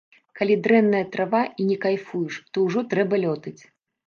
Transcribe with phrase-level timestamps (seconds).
[0.37, 3.57] Калі дрэнная трава і не кайфуеш, то ўжо трэба лётаць.